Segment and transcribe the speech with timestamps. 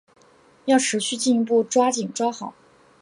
[0.65, 2.55] 要持续进一步抓紧抓好